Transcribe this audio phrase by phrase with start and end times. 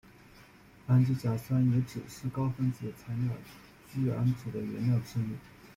[0.87, 3.27] 氨基甲酸乙酯是高分子材料
[3.93, 5.27] 聚氨酯的原料之一。